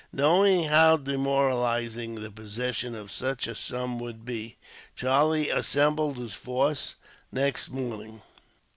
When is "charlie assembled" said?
4.95-6.17